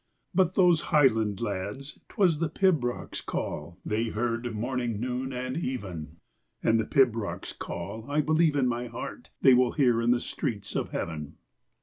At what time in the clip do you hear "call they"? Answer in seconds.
3.21-4.05